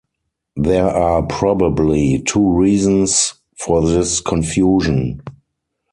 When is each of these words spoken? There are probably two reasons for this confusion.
There 0.55 0.87
are 0.89 1.21
probably 1.21 2.23
two 2.23 2.53
reasons 2.53 3.35
for 3.59 3.85
this 3.85 4.19
confusion. 4.19 5.21